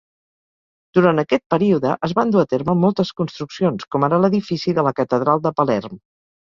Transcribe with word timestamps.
Durant 0.97 1.21
aquest 1.23 1.43
període 1.55 1.91
es 2.09 2.15
van 2.21 2.33
dur 2.37 2.43
a 2.47 2.47
terme 2.55 2.77
moltes 2.87 3.15
construccions, 3.23 3.89
com 3.93 4.09
ara 4.09 4.21
l'edifici 4.25 4.79
de 4.81 4.89
la 4.91 4.97
Catedral 5.03 5.47
de 5.49 5.55
Palerm. 5.63 6.01